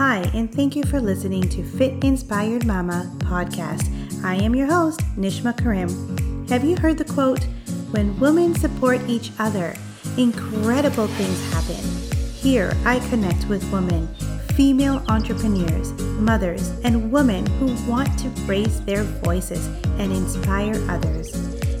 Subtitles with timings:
[0.00, 3.84] Hi, and thank you for listening to Fit Inspired Mama podcast.
[4.24, 6.46] I am your host, Nishma Karim.
[6.48, 7.44] Have you heard the quote,
[7.90, 9.76] When women support each other,
[10.16, 11.84] incredible things happen?
[12.32, 14.08] Here, I connect with women,
[14.54, 19.66] female entrepreneurs, mothers, and women who want to raise their voices
[19.98, 21.30] and inspire others.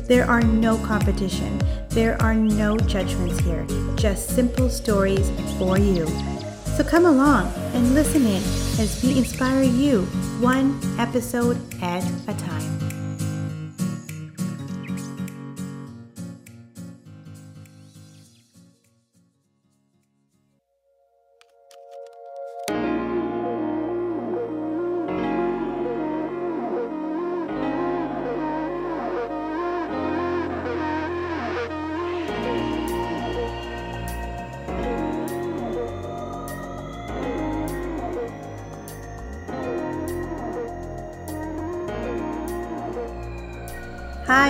[0.06, 6.06] There are no competition, there are no judgments here, just simple stories for you.
[6.80, 8.42] So come along and listen in
[8.80, 10.04] as we inspire you
[10.40, 12.89] one episode at a time.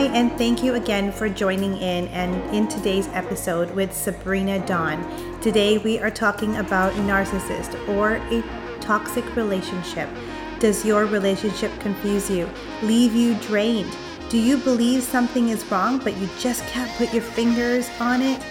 [0.01, 4.98] Hi, and thank you again for joining in and in today's episode with Sabrina Dawn.
[5.43, 8.43] Today we are talking about narcissist or a
[8.81, 10.09] toxic relationship.
[10.59, 12.48] Does your relationship confuse you,
[12.81, 13.95] leave you drained?
[14.31, 18.43] Do you believe something is wrong but you just can't put your fingers on it?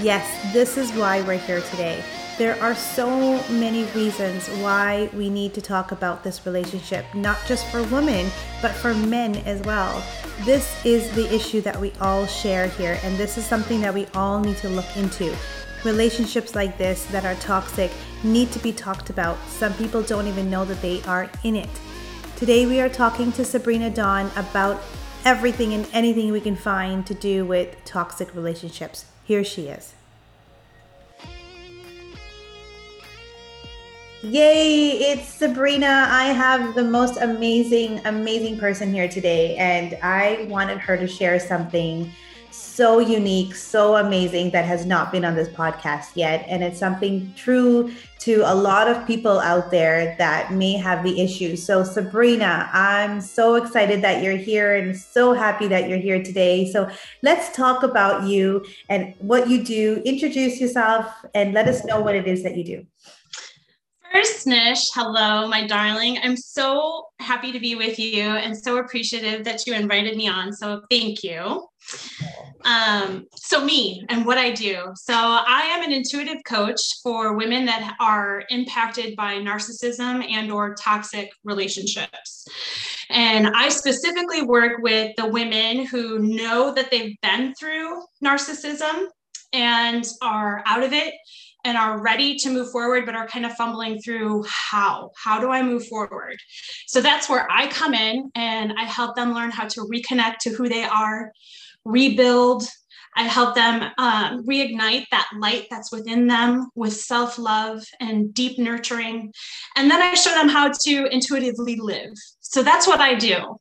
[0.00, 2.02] Yes, this is why we're here today.
[2.38, 7.66] There are so many reasons why we need to talk about this relationship, not just
[7.68, 10.04] for women, but for men as well.
[10.44, 14.06] This is the issue that we all share here, and this is something that we
[14.14, 15.34] all need to look into.
[15.82, 17.90] Relationships like this that are toxic
[18.22, 19.38] need to be talked about.
[19.48, 21.70] Some people don't even know that they are in it.
[22.36, 24.82] Today, we are talking to Sabrina Dawn about
[25.24, 29.06] everything and anything we can find to do with toxic relationships.
[29.24, 29.95] Here she is.
[34.22, 36.08] Yay, it's Sabrina.
[36.10, 41.38] I have the most amazing, amazing person here today, and I wanted her to share
[41.38, 42.10] something
[42.50, 46.46] so unique, so amazing that has not been on this podcast yet.
[46.48, 51.20] And it's something true to a lot of people out there that may have the
[51.20, 51.54] issue.
[51.54, 56.70] So, Sabrina, I'm so excited that you're here and so happy that you're here today.
[56.72, 56.90] So,
[57.22, 60.00] let's talk about you and what you do.
[60.06, 62.86] Introduce yourself and let us know what it is that you do.
[64.16, 66.16] First, Nish, hello, my darling.
[66.22, 70.54] I'm so happy to be with you and so appreciative that you invited me on.
[70.54, 71.68] So, thank you.
[72.64, 74.90] Um, so, me and what I do.
[74.94, 80.74] So, I am an intuitive coach for women that are impacted by narcissism and or
[80.76, 82.46] toxic relationships.
[83.10, 89.08] And I specifically work with the women who know that they've been through narcissism
[89.52, 91.12] and are out of it
[91.66, 95.10] and are ready to move forward but are kind of fumbling through how.
[95.16, 96.38] How do i move forward?
[96.86, 100.50] So that's where i come in and i help them learn how to reconnect to
[100.50, 101.32] who they are
[101.84, 102.64] rebuild.
[103.18, 109.32] I help them um, reignite that light that's within them with self-love and deep nurturing.
[109.74, 112.12] And then i show them how to intuitively live.
[112.40, 113.56] So that's what i do.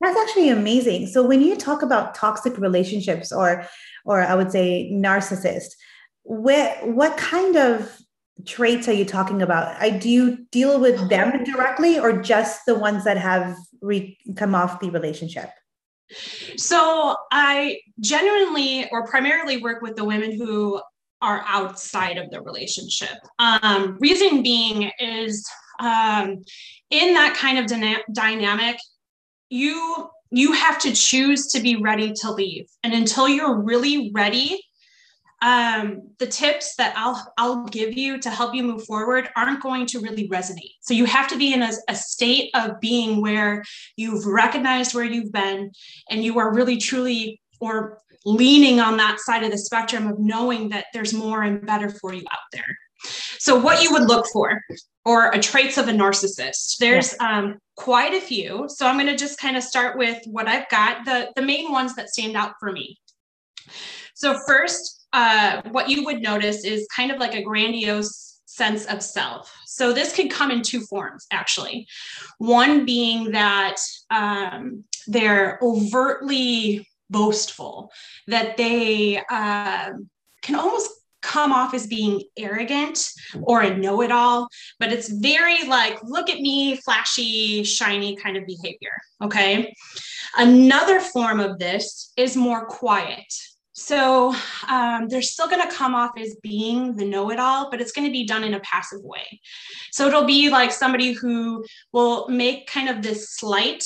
[0.00, 1.08] That's actually amazing.
[1.08, 3.66] So when you talk about toxic relationships or
[4.04, 5.70] or i would say narcissist
[6.28, 7.90] what what kind of
[8.46, 9.74] traits are you talking about?
[9.80, 14.54] I do you deal with them directly or just the ones that have re- come
[14.54, 15.48] off the relationship?
[16.56, 20.80] So I genuinely or primarily work with the women who
[21.22, 23.18] are outside of the relationship.
[23.38, 25.48] Um, reason being is
[25.80, 26.44] um,
[26.90, 28.76] in that kind of dyna- dynamic,
[29.48, 34.60] you you have to choose to be ready to leave, and until you're really ready
[35.40, 39.86] um, the tips that I'll I'll give you to help you move forward aren't going
[39.86, 40.74] to really resonate.
[40.80, 43.62] So you have to be in a, a state of being where
[43.96, 45.70] you've recognized where you've been
[46.10, 50.68] and you are really truly or leaning on that side of the spectrum of knowing
[50.70, 52.76] that there's more and better for you out there.
[53.38, 54.60] So what you would look for
[55.04, 56.76] or a traits of a narcissist.
[56.78, 58.66] There's um, quite a few.
[58.68, 61.72] So I'm going to just kind of start with what I've got, the, the main
[61.72, 62.98] ones that stand out for me.
[64.14, 69.02] So first, uh, what you would notice is kind of like a grandiose sense of
[69.02, 69.54] self.
[69.66, 71.86] So this could come in two forms, actually.
[72.38, 73.76] One being that
[74.10, 77.90] um, they're overtly boastful,
[78.26, 79.90] that they uh,
[80.42, 80.90] can almost
[81.20, 83.10] come off as being arrogant
[83.42, 88.36] or a know it all, but it's very like, look at me, flashy, shiny kind
[88.36, 88.92] of behavior.
[89.22, 89.74] Okay.
[90.36, 93.32] Another form of this is more quiet.
[93.78, 94.34] So
[94.68, 97.92] um, they're still going to come off as being the know it all, but it's
[97.92, 99.40] going to be done in a passive way.
[99.92, 103.84] So it'll be like somebody who will make kind of this slight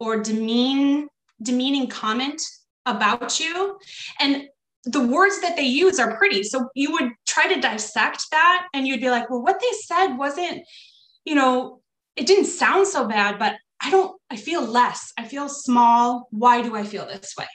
[0.00, 1.08] or demean,
[1.42, 2.40] demeaning comment
[2.86, 3.78] about you.
[4.20, 4.48] And
[4.84, 6.42] the words that they use are pretty.
[6.42, 10.16] So you would try to dissect that and you'd be like, well, what they said
[10.16, 10.62] wasn't,
[11.26, 11.82] you know,
[12.16, 15.12] it didn't sound so bad, but I don't, I feel less.
[15.18, 16.26] I feel small.
[16.30, 17.46] Why do I feel this way?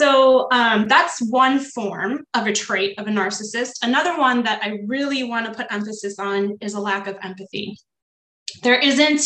[0.00, 3.72] So um, that's one form of a trait of a narcissist.
[3.82, 7.76] Another one that I really want to put emphasis on is a lack of empathy.
[8.62, 9.20] There isn't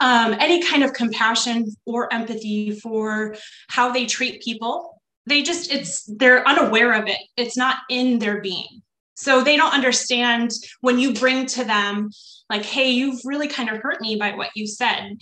[0.00, 3.34] um, any kind of compassion or empathy for
[3.68, 5.02] how they treat people.
[5.26, 7.18] They just, it's, they're unaware of it.
[7.36, 8.80] It's not in their being.
[9.16, 10.52] So they don't understand
[10.82, 12.10] when you bring to them,
[12.48, 15.16] like, hey, you've really kind of hurt me by what you said.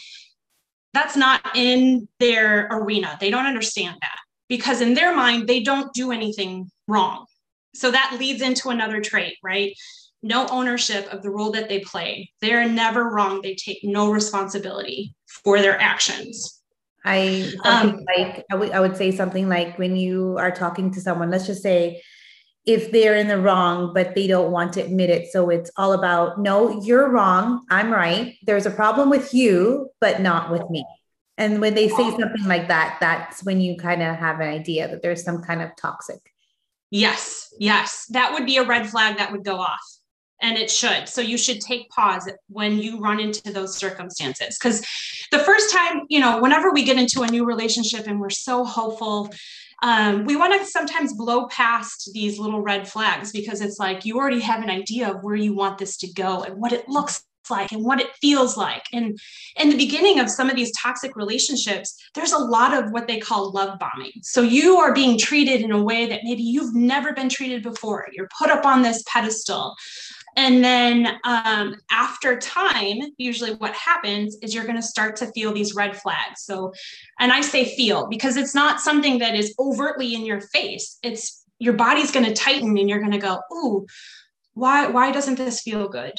[0.92, 3.16] That's not in their arena.
[3.18, 4.18] They don't understand that
[4.50, 7.24] because in their mind, they don't do anything wrong.
[7.74, 9.74] So that leads into another trait, right?
[10.22, 12.32] No ownership of the role that they play.
[12.42, 13.40] They're never wrong.
[13.40, 15.14] They take no responsibility
[15.44, 16.60] for their actions.
[17.04, 21.00] I um, like I would I would say something like when you are talking to
[21.00, 22.02] someone, let's just say
[22.66, 25.32] if they're in the wrong, but they don't want to admit it.
[25.32, 28.36] So it's all about no, you're wrong, I'm right.
[28.42, 30.84] There's a problem with you, but not with me.
[31.40, 34.86] And when they say something like that, that's when you kind of have an idea
[34.88, 36.34] that there's some kind of toxic.
[36.90, 38.04] Yes, yes.
[38.10, 39.80] That would be a red flag that would go off.
[40.42, 41.08] And it should.
[41.08, 44.58] So you should take pause when you run into those circumstances.
[44.58, 44.80] Because
[45.30, 48.62] the first time, you know, whenever we get into a new relationship and we're so
[48.62, 49.30] hopeful,
[49.82, 54.18] um, we want to sometimes blow past these little red flags because it's like you
[54.18, 57.24] already have an idea of where you want this to go and what it looks
[57.50, 58.84] like and what it feels like.
[58.92, 59.18] And
[59.56, 63.18] in the beginning of some of these toxic relationships, there's a lot of what they
[63.18, 64.12] call love bombing.
[64.22, 68.06] So you are being treated in a way that maybe you've never been treated before.
[68.12, 69.74] You're put up on this pedestal.
[70.36, 75.52] And then um, after time, usually what happens is you're going to start to feel
[75.52, 76.42] these red flags.
[76.42, 76.72] So,
[77.18, 80.98] and I say feel because it's not something that is overtly in your face.
[81.02, 83.86] It's your body's going to tighten and you're going to go, ooh,
[84.54, 86.12] why, why doesn't this feel good?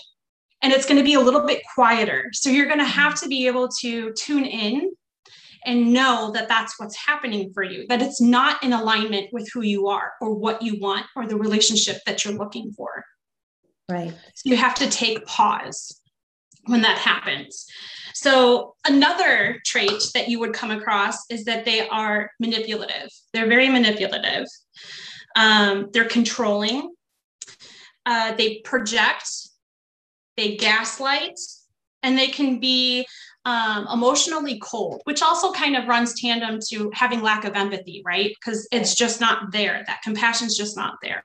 [0.61, 2.29] And it's going to be a little bit quieter.
[2.33, 4.91] So you're going to have to be able to tune in
[5.65, 9.61] and know that that's what's happening for you, that it's not in alignment with who
[9.61, 13.03] you are or what you want or the relationship that you're looking for.
[13.89, 14.13] Right.
[14.35, 16.01] So you have to take pause
[16.65, 17.65] when that happens.
[18.13, 23.09] So, another trait that you would come across is that they are manipulative.
[23.33, 24.45] They're very manipulative.
[25.35, 26.91] Um, they're controlling.
[28.05, 29.27] Uh, they project
[30.37, 31.39] they gaslight,
[32.03, 33.05] and they can be
[33.45, 38.35] um, emotionally cold, which also kind of runs tandem to having lack of empathy, right?
[38.39, 39.83] Because it's just not there.
[39.87, 41.23] That compassion's just not there.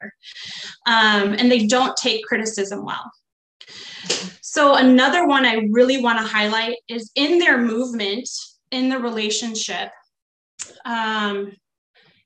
[0.87, 3.11] Um, and they don't take criticism well.
[4.41, 8.29] So, another one I really want to highlight is in their movement
[8.71, 9.91] in the relationship.
[10.85, 11.53] Um,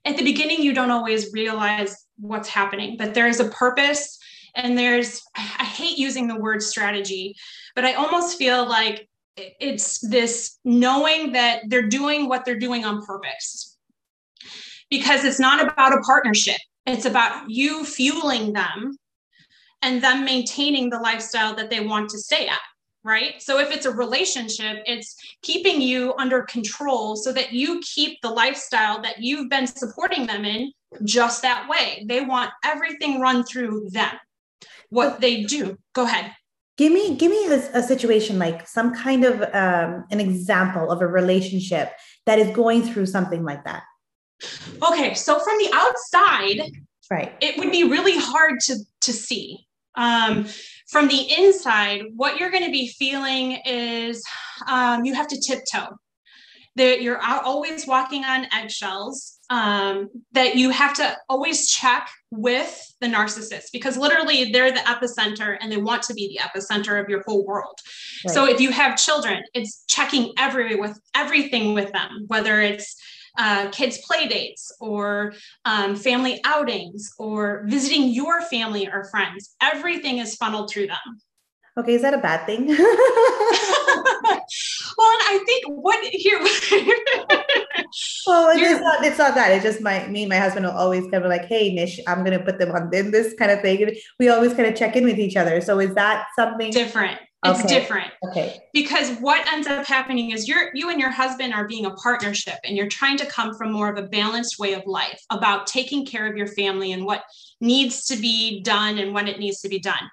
[0.05, 4.17] at the beginning, you don't always realize what's happening, but there is a purpose
[4.55, 7.35] and there's i hate using the word strategy
[7.75, 9.07] but i almost feel like
[9.37, 13.77] it's this knowing that they're doing what they're doing on purpose.
[14.89, 16.57] Because it's not about a partnership.
[16.85, 18.97] It's about you fueling them
[19.81, 22.59] and them maintaining the lifestyle that they want to stay at
[23.03, 23.41] right?
[23.41, 28.29] So if it's a relationship it's keeping you under control so that you keep the
[28.29, 30.71] lifestyle that you've been supporting them in
[31.03, 32.05] just that way.
[32.07, 34.13] They want everything run through them
[34.91, 35.77] what they do.
[35.93, 36.31] Go ahead.
[36.77, 41.01] Give me give me a, a situation like some kind of um, an example of
[41.01, 41.91] a relationship
[42.25, 43.83] that is going through something like that.
[44.81, 46.71] Okay, so from the outside,
[47.09, 49.65] right, it would be really hard to to see.
[49.95, 50.47] Um,
[50.89, 54.23] from the inside, what you're going to be feeling is
[54.67, 55.97] um, you have to tiptoe.
[56.75, 63.07] That you're always walking on eggshells um, that you have to always check with the
[63.07, 67.21] narcissist because literally they're the epicenter and they want to be the epicenter of your
[67.27, 67.77] whole world.
[68.25, 68.33] Right.
[68.33, 72.95] So if you have children, it's checking every with everything with them, whether it's
[73.37, 75.33] uh, kids' play dates or
[75.65, 79.53] um, family outings or visiting your family or friends.
[79.61, 81.21] Everything is funneled through them.
[81.77, 82.67] Okay, is that a bad thing?
[85.01, 86.39] well, I think what here.
[88.27, 89.03] well, it's not.
[89.05, 89.51] It's not that.
[89.51, 92.23] It's just my me and my husband will always kind of like, "Hey, Nish, I'm
[92.23, 94.95] gonna put them on in this kind of thing." And we always kind of check
[94.95, 95.59] in with each other.
[95.61, 97.19] So is that something different?
[97.43, 97.79] It's Okay.
[97.79, 98.59] different Okay.
[98.71, 102.59] because what ends up happening is you're you and your husband are being a partnership
[102.63, 106.05] and you're trying to come from more of a balanced way of life about taking
[106.05, 107.23] care of your family and what
[107.59, 110.07] needs to be done and when it needs to be done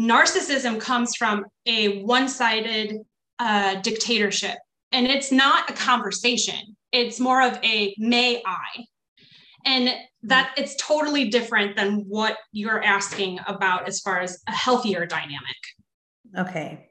[0.00, 3.00] narcissism comes from a one-sided
[3.40, 4.56] uh, dictatorship
[4.92, 8.84] and it's not a conversation it's more of a may i
[9.64, 9.90] and
[10.22, 15.56] that it's totally different than what you're asking about as far as a healthier dynamic
[16.36, 16.90] Okay.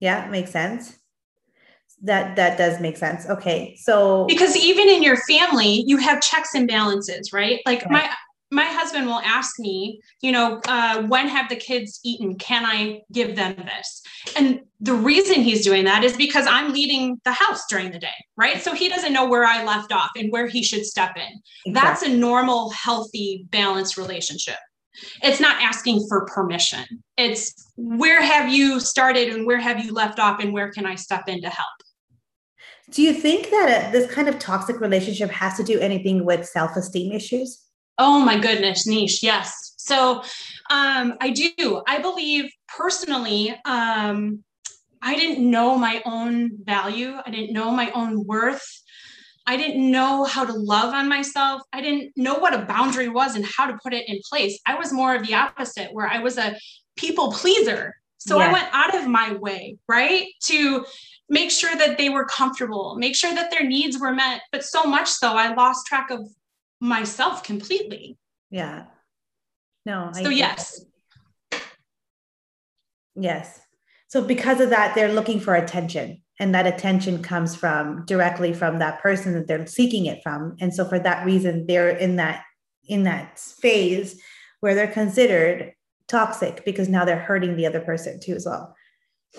[0.00, 0.98] Yeah, makes sense.
[2.02, 3.26] That that does make sense.
[3.26, 3.76] Okay.
[3.80, 8.08] So because even in your family you have checks and balances right like my
[8.50, 12.36] my husband will ask me you know uh, when have the kids eaten?
[12.36, 14.02] Can i give them this?
[14.36, 18.08] And the reason he's doing that is because i'm leading the house during the day
[18.36, 18.60] right?
[18.62, 21.72] So he doesn't know where i left off and where he should step in.
[21.72, 24.58] That's a normal healthy balanced relationship.
[25.22, 26.84] It's not asking for permission.
[27.16, 30.94] It's where have you started and where have you left off and where can i
[30.94, 31.68] step in to help?
[32.90, 36.46] Do you think that uh this kind of toxic relationship has to do anything with
[36.46, 37.65] self-esteem issues?
[37.98, 39.22] Oh my goodness, Nish.
[39.22, 39.74] Yes.
[39.78, 40.22] So
[40.70, 41.82] um, I do.
[41.86, 44.42] I believe personally, um,
[45.02, 47.14] I didn't know my own value.
[47.24, 48.66] I didn't know my own worth.
[49.46, 51.62] I didn't know how to love on myself.
[51.72, 54.58] I didn't know what a boundary was and how to put it in place.
[54.66, 56.56] I was more of the opposite, where I was a
[56.96, 57.94] people pleaser.
[58.18, 60.26] So I went out of my way, right?
[60.46, 60.84] To
[61.28, 64.40] make sure that they were comfortable, make sure that their needs were met.
[64.50, 66.28] But so much so, I lost track of
[66.80, 68.18] myself completely.
[68.50, 68.84] Yeah.
[69.84, 70.10] No.
[70.14, 70.84] So get yes,
[73.16, 73.60] Yes.
[74.08, 76.22] So because of that, they're looking for attention.
[76.38, 80.56] And that attention comes from directly from that person that they're seeking it from.
[80.60, 82.42] And so for that reason, they're in that
[82.88, 84.20] in that phase
[84.60, 85.72] where they're considered
[86.08, 88.76] toxic because now they're hurting the other person too as well.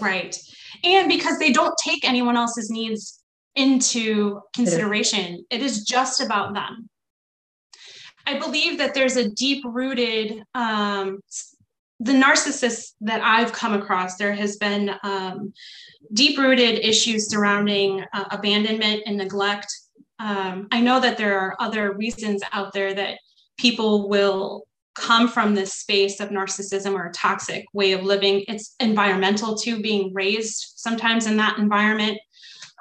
[0.02, 0.38] right.
[0.84, 3.24] And because they don't take anyone else's needs
[3.56, 6.90] into consideration, it is just about them.
[8.28, 11.22] I believe that there's a deep rooted, um,
[12.02, 15.54] the narcissists that I've come across, there has been um,
[16.14, 19.74] deep rooted issues surrounding uh, abandonment and neglect.
[20.20, 23.18] Um, I know that there are other reasons out there that
[23.58, 28.44] people will come from this space of narcissism or a toxic way of living.
[28.50, 32.20] It's environmental too, being raised sometimes in that environment.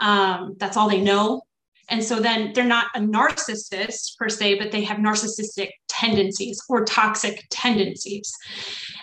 [0.01, 1.43] Um, that's all they know.
[1.89, 6.85] And so then they're not a narcissist per se, but they have narcissistic tendencies or
[6.85, 8.33] toxic tendencies.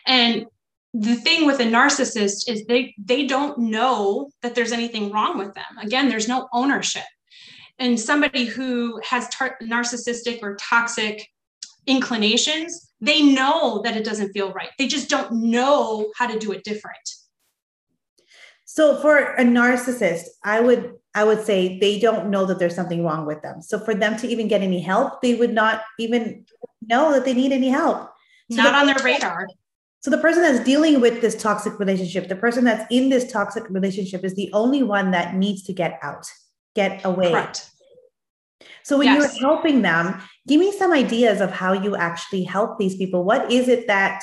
[0.05, 0.45] And
[0.93, 5.53] the thing with a narcissist is they they don't know that there's anything wrong with
[5.55, 5.77] them.
[5.81, 7.03] Again, there's no ownership.
[7.79, 11.27] And somebody who has tar- narcissistic or toxic
[11.87, 14.69] inclinations, they know that it doesn't feel right.
[14.77, 17.09] They just don't know how to do it different.
[18.65, 23.03] So for a narcissist, I would I would say they don't know that there's something
[23.03, 23.61] wrong with them.
[23.61, 26.45] So for them to even get any help, they would not even
[26.81, 28.09] know that they need any help.
[28.51, 29.47] So Not the on their radar.
[30.01, 33.69] So the person that's dealing with this toxic relationship, the person that's in this toxic
[33.69, 36.25] relationship is the only one that needs to get out,
[36.75, 37.31] get away.
[37.31, 37.69] Correct.
[38.83, 39.39] So when Yes.
[39.39, 43.23] you're helping them, give me some ideas of how you actually help these people.
[43.23, 44.21] What is it that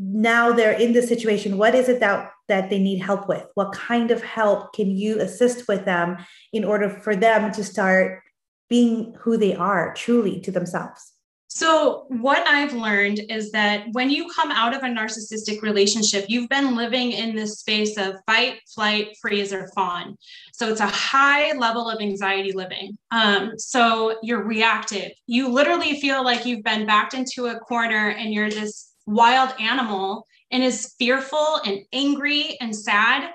[0.00, 1.58] now they're in this situation?
[1.58, 3.46] What is it that that they need help with?
[3.54, 6.16] What kind of help can you assist with them
[6.52, 8.22] in order for them to start
[8.68, 11.12] being who they are truly to themselves?
[11.52, 16.48] So, what I've learned is that when you come out of a narcissistic relationship, you've
[16.48, 20.16] been living in this space of fight, flight, freeze, or fawn.
[20.52, 22.96] So, it's a high level of anxiety living.
[23.10, 25.10] Um, so, you're reactive.
[25.26, 30.26] You literally feel like you've been backed into a corner and you're this wild animal
[30.50, 33.30] and is fearful and angry and sad.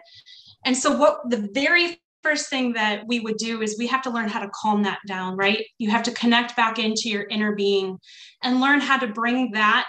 [0.65, 4.09] And so, what the very first thing that we would do is we have to
[4.09, 5.63] learn how to calm that down, right?
[5.77, 7.99] You have to connect back into your inner being
[8.41, 9.85] and learn how to bring that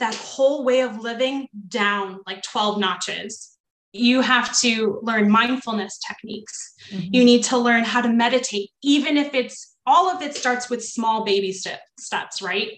[0.00, 3.56] that whole way of living down like 12 notches.
[3.92, 6.74] You have to learn mindfulness techniques.
[6.90, 7.14] Mm-hmm.
[7.14, 10.82] You need to learn how to meditate, even if it's all of it starts with
[10.82, 12.70] small baby step, steps, right?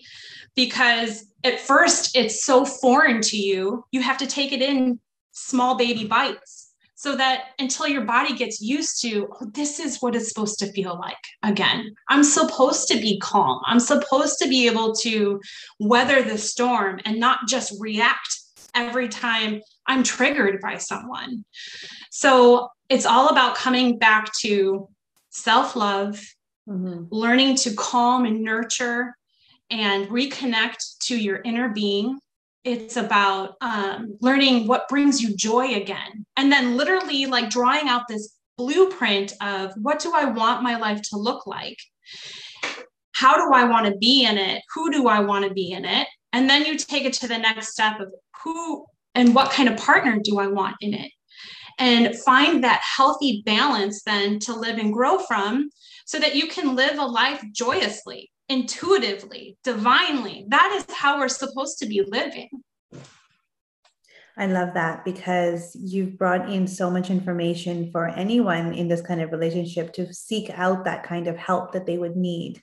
[0.55, 5.01] Because at first it's so foreign to you, you have to take it in
[5.33, 10.15] small baby bites so that until your body gets used to oh, this is what
[10.15, 11.95] it's supposed to feel like again.
[12.09, 13.61] I'm supposed to be calm.
[13.67, 15.41] I'm supposed to be able to
[15.81, 18.39] weather the storm and not just react
[18.75, 21.45] every time i'm triggered by someone.
[22.11, 24.89] So it's all about coming back to
[25.31, 26.21] self-love
[26.69, 27.09] Mhm.
[27.11, 29.17] learning to calm and nurture
[29.73, 32.19] and reconnect to your inner being.
[32.63, 36.27] It's about um, learning what brings you joy again.
[36.37, 41.01] And then literally like drawing out this blueprint of what do i want my life
[41.03, 41.79] to look like?
[43.13, 44.63] How do i want to be in it?
[44.75, 46.07] Who do i want to be in it?
[46.35, 48.13] And then you take it to the next step of
[48.45, 51.11] who and what kind of partner do i want in it?
[51.79, 55.71] And find that healthy balance then to live and grow from
[56.05, 60.45] so that you can live a life joyously intuitively, divinely.
[60.49, 62.51] That is how we're supposed to be living.
[64.37, 69.21] I love that because you've brought in so much information for anyone in this kind
[69.21, 72.63] of relationship to seek out that kind of help that they would need.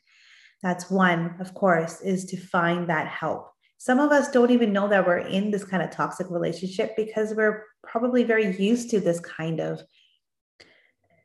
[0.64, 3.52] That's one, of course, is to find that help.
[3.78, 7.34] Some of us don't even know that we're in this kind of toxic relationship because
[7.34, 9.82] we're probably very used to this kind of,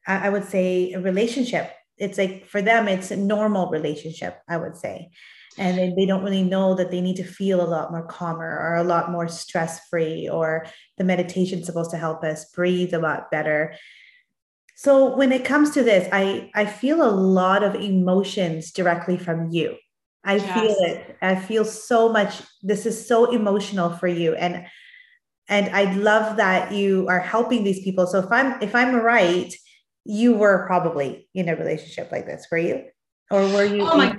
[0.07, 4.77] I would say, a relationship it's like for them it's a normal relationship i would
[4.77, 5.11] say.
[5.57, 8.59] And they, they don't really know that they need to feel a lot more calmer
[8.59, 10.67] or a lot more stress free or
[10.99, 13.75] the meditation supposed to help us breathe a lot better.
[14.75, 19.51] So when it comes to this i i feel a lot of emotions directly from
[19.51, 19.77] you.
[20.25, 20.61] I yes.
[20.61, 21.17] feel it.
[21.23, 24.35] I feel so much this is so emotional for you.
[24.35, 24.67] And
[25.49, 28.09] and i love that you are helping these people.
[28.09, 29.55] So if i'm if i'm right
[30.05, 32.85] you were probably in a relationship like this, were you?
[33.31, 33.83] Or were you?
[33.83, 34.19] Oh my.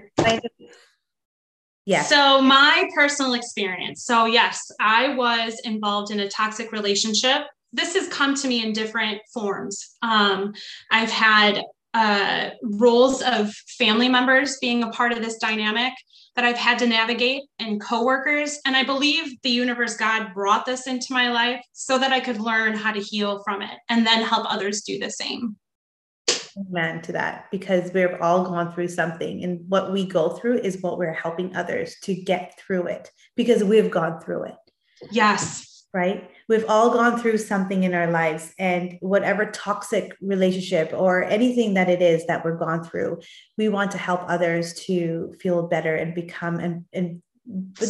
[1.85, 2.01] Yeah.
[2.01, 4.03] So my personal experience.
[4.03, 7.43] So yes, I was involved in a toxic relationship.
[7.73, 9.95] This has come to me in different forms.
[10.01, 10.53] Um,
[10.91, 11.61] I've had
[11.93, 15.93] uh, roles of family members being a part of this dynamic
[16.35, 18.59] that I've had to navigate and coworkers.
[18.65, 22.39] And I believe the universe, God brought this into my life so that I could
[22.39, 25.55] learn how to heal from it and then help others do the same.
[26.57, 30.81] Amen to that because we've all gone through something, and what we go through is
[30.81, 34.55] what we're helping others to get through it because we've gone through it.
[35.11, 35.83] Yes.
[35.93, 36.29] Right?
[36.49, 41.89] We've all gone through something in our lives, and whatever toxic relationship or anything that
[41.89, 43.19] it is that we're gone through,
[43.57, 47.21] we want to help others to feel better and become and, and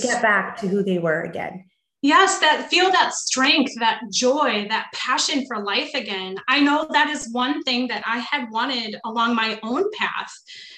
[0.01, 1.65] get back to who they were again
[2.05, 6.37] yes that feel that strength that joy that passion for life again.
[6.47, 10.31] I know that is one thing that i had wanted along my own path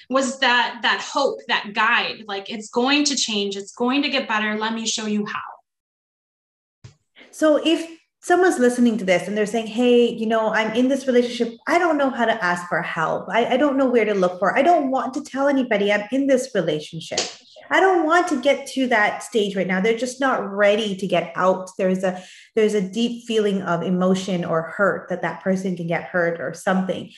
[0.08, 4.26] was that that hope that guide like it's going to change it's going to get
[4.26, 5.48] better let me show you how.
[7.30, 7.80] So if
[8.20, 11.78] someone's listening to this and they're saying hey you know i'm in this relationship i
[11.78, 13.26] don't know how to ask for help.
[13.28, 14.56] I, I don't know where to look for.
[14.56, 17.20] I don't want to tell anybody i'm in this relationship
[17.70, 19.80] I don't want to get to that stage right now.
[19.80, 21.70] They're just not ready to get out.
[21.78, 22.22] There's a
[22.54, 26.54] there's a deep feeling of emotion or hurt that that person can get hurt or
[26.54, 27.10] something.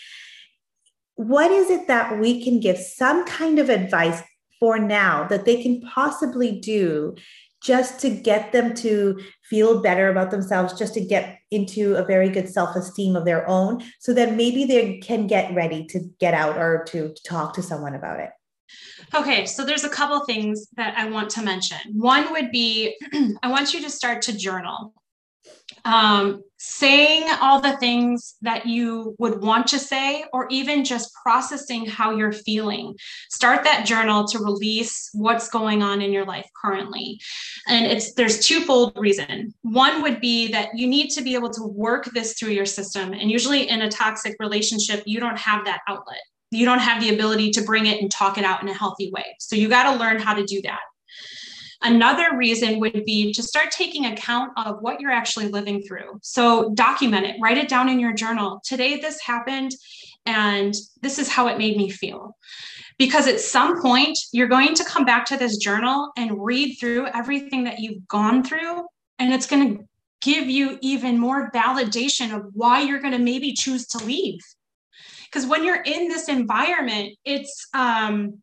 [1.14, 4.22] What is it that we can give some kind of advice
[4.58, 7.14] for now that they can possibly do
[7.62, 12.30] just to get them to feel better about themselves, just to get into a very
[12.30, 16.34] good self esteem of their own, so that maybe they can get ready to get
[16.34, 18.30] out or to, to talk to someone about it?
[19.14, 21.78] Okay, so there's a couple things that I want to mention.
[21.92, 22.96] One would be
[23.42, 24.94] I want you to start to journal.
[25.85, 31.87] Um, saying all the things that you would want to say, or even just processing
[31.87, 32.94] how you're feeling.
[33.30, 37.18] Start that journal to release what's going on in your life currently.
[37.66, 39.54] And it's there's twofold reason.
[39.62, 43.14] One would be that you need to be able to work this through your system.
[43.14, 47.14] And usually in a toxic relationship, you don't have that outlet you don't have the
[47.14, 49.24] ability to bring it and talk it out in a healthy way.
[49.38, 50.80] So you got to learn how to do that.
[51.82, 56.18] Another reason would be to start taking account of what you're actually living through.
[56.22, 58.60] So document it, write it down in your journal.
[58.64, 59.72] Today, this happened,
[60.26, 62.36] and this is how it made me feel.
[62.98, 67.06] Because at some point, you're going to come back to this journal and read through
[67.14, 68.82] everything that you've gone through,
[69.18, 69.84] and it's going to
[70.20, 74.40] give you even more validation of why you're going to maybe choose to leave
[75.30, 78.40] because when you're in this environment it's um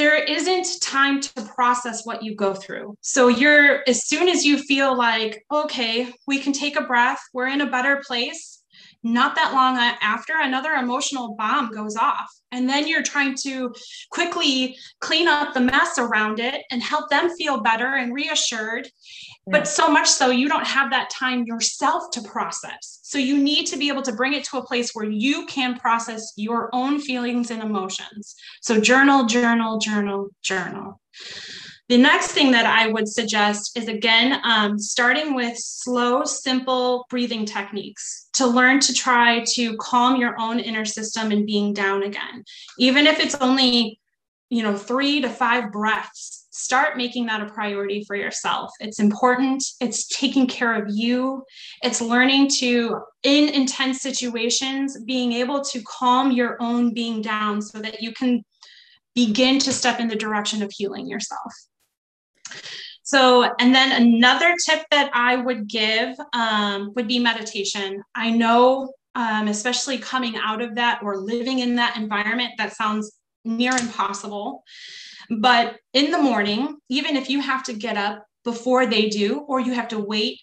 [0.00, 2.96] there isn't time to process what you go through.
[3.02, 7.48] So you're as soon as you feel like, okay, we can take a breath, we're
[7.48, 8.62] in a better place,
[9.02, 12.30] not that long after another emotional bomb goes off.
[12.50, 13.74] And then you're trying to
[14.10, 18.88] quickly clean up the mess around it and help them feel better and reassured
[19.46, 23.00] but so much so you don't have that time yourself to process.
[23.02, 25.78] So you need to be able to bring it to a place where you can
[25.78, 28.34] process your own feelings and emotions.
[28.60, 31.00] So journal, journal, journal, journal.
[31.88, 37.44] The next thing that I would suggest is again, um, starting with slow, simple breathing
[37.44, 42.44] techniques to learn to try to calm your own inner system and being down again.
[42.78, 43.98] Even if it's only,
[44.50, 48.70] you know, three to five breaths start making that a priority for yourself.
[48.80, 49.64] It's important.
[49.80, 51.44] It's taking care of you.
[51.82, 57.78] It's learning to, in intense situations, being able to calm your own being down so
[57.78, 58.44] that you can
[59.14, 61.52] begin to step in the direction of healing yourself.
[63.02, 68.02] So, and then another tip that I would give um, would be meditation.
[68.14, 73.12] I know, um, especially coming out of that or living in that environment, that sounds
[73.44, 74.62] near impossible.
[75.30, 79.60] But in the morning, even if you have to get up before they do, or
[79.60, 80.40] you have to wait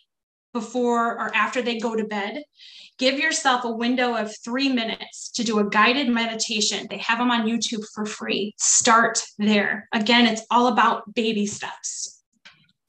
[0.53, 2.43] before or after they go to bed,
[2.97, 6.87] give yourself a window of three minutes to do a guided meditation.
[6.89, 8.53] They have them on YouTube for free.
[8.57, 9.87] Start there.
[9.93, 12.23] Again, it's all about baby steps.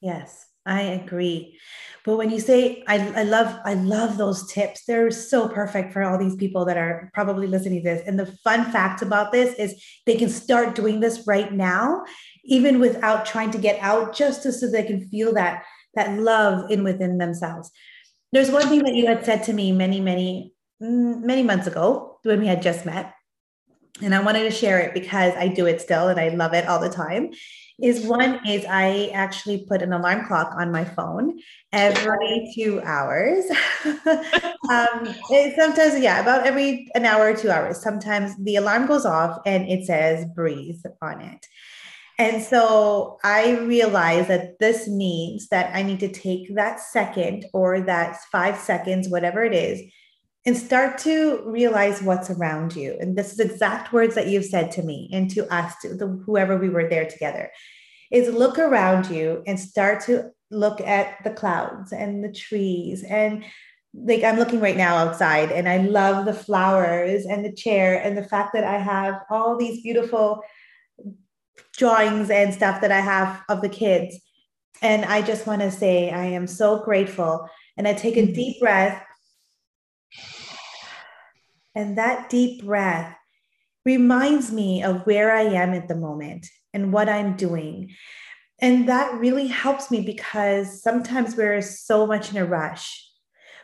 [0.00, 1.58] Yes, I agree.
[2.04, 6.02] But when you say I, I love I love those tips, they're so perfect for
[6.02, 8.06] all these people that are probably listening to this.
[8.06, 12.04] And the fun fact about this is they can start doing this right now,
[12.44, 16.84] even without trying to get out, just so they can feel that that love in
[16.84, 17.70] within themselves.
[18.32, 20.52] There's one thing that you had said to me many, many,
[20.82, 23.14] mm, many months ago when we had just met.
[24.02, 26.66] And I wanted to share it because I do it still and I love it
[26.68, 27.30] all the time.
[27.80, 31.38] Is one is I actually put an alarm clock on my phone
[31.72, 33.44] every two hours.
[33.84, 35.14] um,
[35.54, 37.80] sometimes, yeah, about every an hour or two hours.
[37.80, 41.46] Sometimes the alarm goes off and it says breathe on it.
[42.18, 47.80] And so I realize that this means that I need to take that second or
[47.82, 49.80] that five seconds, whatever it is,
[50.48, 52.96] and start to realize what's around you.
[52.98, 56.06] And this is exact words that you've said to me and to us, to the,
[56.24, 57.50] whoever we were there together,
[58.10, 63.44] is look around you and start to look at the clouds and the trees and
[63.92, 68.16] like I'm looking right now outside and I love the flowers and the chair and
[68.16, 70.42] the fact that I have all these beautiful
[71.76, 74.18] drawings and stuff that I have of the kids.
[74.80, 77.50] And I just want to say I am so grateful.
[77.76, 78.32] And I take a mm-hmm.
[78.32, 79.04] deep breath.
[81.78, 83.16] And that deep breath
[83.84, 87.94] reminds me of where I am at the moment and what I'm doing.
[88.60, 93.08] And that really helps me because sometimes we're so much in a rush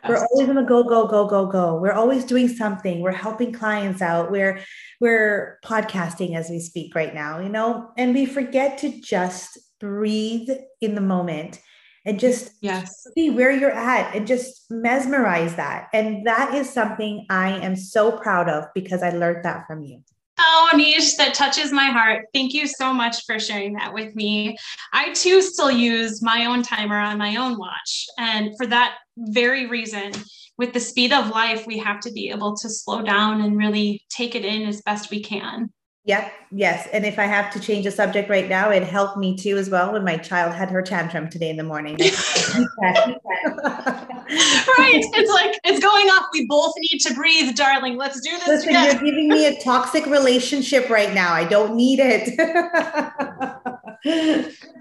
[0.09, 1.77] we're always going to go, go, go, go, go.
[1.77, 3.01] We're always doing something.
[3.01, 4.31] We're helping clients out.
[4.31, 4.61] We're
[5.01, 10.49] we're podcasting as we speak right now, you know, and we forget to just breathe
[10.81, 11.61] in the moment
[12.05, 13.07] and just yes.
[13.17, 15.89] see where you're at and just mesmerize that.
[15.93, 20.03] And that is something I am so proud of because I learned that from you.
[20.39, 22.27] Oh, Anish, that touches my heart.
[22.35, 24.57] Thank you so much for sharing that with me.
[24.93, 28.07] I too still use my own timer on my own watch.
[28.19, 30.13] And for that very reason,
[30.59, 34.05] with the speed of life, we have to be able to slow down and really
[34.09, 35.73] take it in as best we can.
[36.07, 36.33] Yep.
[36.53, 36.87] Yes.
[36.93, 39.71] And if I have to change a subject right now, it helped me too as
[39.71, 41.97] well when my child had her tantrum today in the morning.
[41.99, 42.11] right.
[44.29, 46.27] It's like it's going off.
[46.35, 47.97] We both need to breathe, darling.
[47.97, 48.49] Let's do this.
[48.49, 48.93] Listen, together.
[48.93, 51.33] you're giving me a toxic relationship right now.
[51.33, 52.35] I don't need it.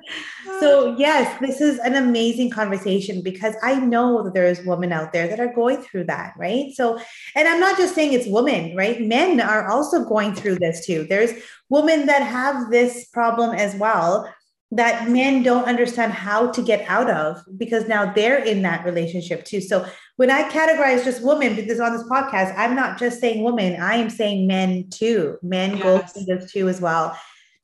[0.60, 5.28] so yes this is an amazing conversation because i know that there's women out there
[5.28, 6.72] that are going through that right?
[6.74, 7.00] So
[7.36, 9.02] and i'm not just saying it's women right?
[9.02, 11.06] Men are also going through this too.
[11.10, 11.32] There's
[11.70, 14.32] women that have this problem as well
[14.72, 19.46] that men don't understand how to get out of because now they're in that relationship
[19.46, 19.62] too.
[19.62, 19.86] So
[20.18, 23.96] when i categorize just women because on this podcast i'm not just saying women i
[23.96, 25.38] am saying men too.
[25.42, 25.84] Men yes.
[25.84, 27.18] go through this too as well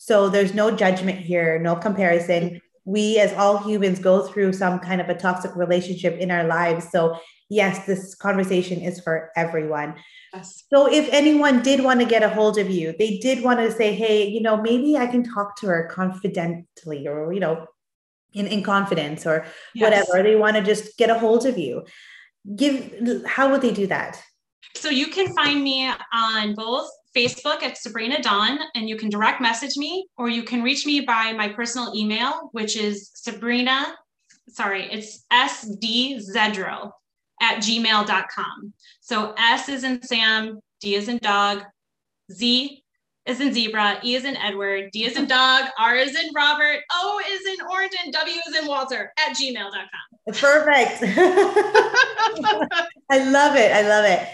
[0.09, 2.59] so there's no judgment here, no comparison.
[2.83, 6.89] We, as all humans, go through some kind of a toxic relationship in our lives.
[6.89, 9.93] So, yes, this conversation is for everyone.
[10.33, 10.63] Yes.
[10.73, 13.71] So, if anyone did want to get a hold of you, they did want to
[13.71, 17.67] say, hey, you know, maybe I can talk to her confidently or, you know,
[18.33, 19.45] in, in confidence or
[19.75, 19.83] yes.
[19.83, 21.85] whatever, they want to just get a hold of you.
[22.55, 24.19] Give, how would they do that?
[24.73, 29.41] So, you can find me on both Facebook at Sabrina Dawn, and you can direct
[29.41, 33.95] message me, or you can reach me by my personal email, which is Sabrina,
[34.47, 36.91] sorry, it's sdzedrow
[37.41, 38.73] at gmail.com.
[39.01, 41.63] So S is in Sam, D is in dog,
[42.31, 42.83] Z
[43.25, 46.79] is in zebra, E is in Edward, D is in dog, R is in Robert,
[46.91, 50.33] O is in orange, and W is in Walter at gmail.com.
[50.33, 51.03] Perfect.
[53.11, 53.71] I love it.
[53.71, 54.27] I love it.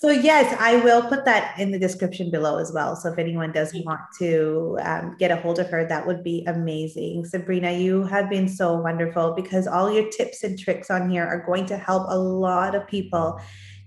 [0.00, 2.96] So yes, I will put that in the description below as well.
[2.96, 6.42] So if anyone does want to um, get a hold of her, that would be
[6.46, 7.26] amazing.
[7.26, 11.44] Sabrina, you have been so wonderful because all your tips and tricks on here are
[11.44, 13.38] going to help a lot of people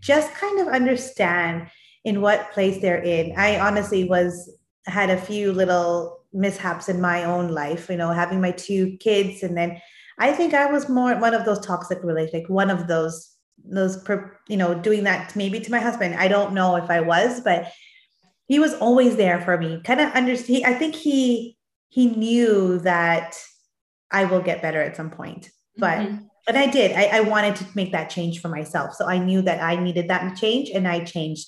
[0.02, 1.72] just kind of understand
[2.04, 3.34] in what place they're in.
[3.36, 8.40] I honestly was had a few little mishaps in my own life, you know, having
[8.40, 9.42] my two kids.
[9.42, 9.82] And then
[10.20, 13.33] I think I was more one of those toxic relationships, like one of those,
[13.64, 14.04] those,
[14.48, 16.16] you know, doing that maybe to my husband.
[16.16, 17.72] I don't know if I was, but
[18.48, 19.82] he was always there for me.
[19.84, 20.66] Kind of understand.
[20.66, 21.58] I think he,
[21.90, 23.36] he knew that
[24.12, 26.26] I will get better at some point, but, mm-hmm.
[26.46, 28.94] but I did, I, I wanted to make that change for myself.
[28.96, 31.48] So I knew that I needed that change and I changed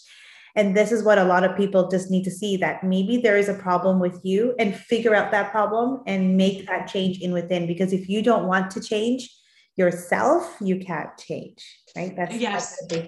[0.55, 3.37] and this is what a lot of people just need to see that maybe there
[3.37, 7.33] is a problem with you and figure out that problem and make that change in
[7.33, 7.67] within.
[7.67, 9.29] Because if you don't want to change
[9.75, 11.61] yourself, you can't change,
[11.95, 12.15] right?
[12.15, 12.77] That's yes.
[12.89, 13.07] That's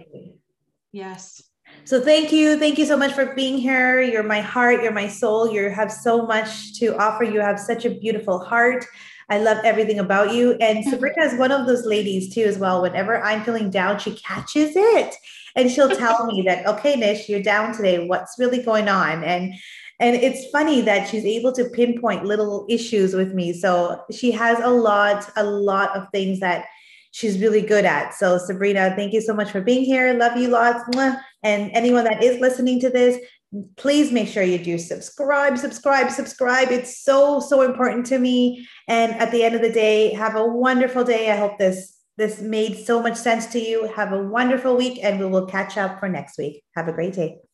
[0.91, 1.43] yes.
[1.86, 2.58] So thank you.
[2.58, 4.02] Thank you so much for being here.
[4.02, 5.52] You're my heart, you're my soul.
[5.52, 7.23] You have so much to offer.
[7.23, 8.86] You have such a beautiful heart.
[9.30, 10.54] I love everything about you.
[10.54, 12.82] And Sabrina is one of those ladies too, as well.
[12.82, 15.15] Whenever I'm feeling down, she catches it
[15.56, 18.08] and she'll tell me that, okay, Nish, you're down today.
[18.08, 19.23] What's really going on?
[19.23, 19.54] And
[20.00, 23.52] and it's funny that she's able to pinpoint little issues with me.
[23.52, 26.65] So she has a lot, a lot of things that
[27.12, 28.13] she's really good at.
[28.13, 30.13] So Sabrina, thank you so much for being here.
[30.13, 30.84] Love you lots.
[31.43, 33.17] And anyone that is listening to this,
[33.78, 36.70] please make sure you do subscribe, subscribe, subscribe.
[36.72, 38.67] It's so, so important to me.
[38.88, 41.32] And at the end of the day, have a wonderful day.
[41.32, 43.88] I hope this this made so much sense to you.
[43.96, 46.63] Have a wonderful week, and we will catch up for next week.
[46.76, 47.46] Have a great day.